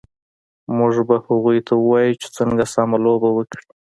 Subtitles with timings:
[0.77, 3.65] موږ به هغوی ته ووایو چې څنګه سم لوبه وکړي